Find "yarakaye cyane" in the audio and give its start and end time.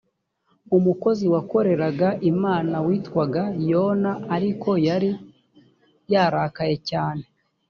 6.13-7.23